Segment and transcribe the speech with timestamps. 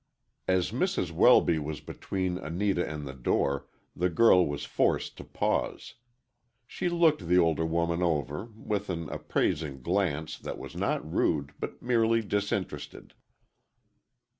[0.47, 1.11] As Mrs.
[1.11, 5.93] Welby was between Anita and the door, the girl was forced to pause.
[6.65, 11.83] She looked the older woman over, with an appraising glance that was not rude, but
[11.83, 13.13] merely disinterested.